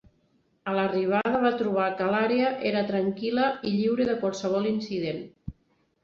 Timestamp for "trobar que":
1.59-2.07